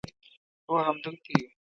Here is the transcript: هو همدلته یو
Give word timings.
هو 0.67 0.75
همدلته 0.87 1.29
یو 1.39 1.45